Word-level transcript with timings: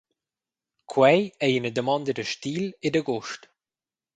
Quei 0.91 1.19
ei 1.45 1.53
ina 1.57 1.71
damonda 1.73 2.11
da 2.15 2.25
stil 2.33 2.65
e 2.85 2.87
da 2.93 3.01
gust. 3.07 3.41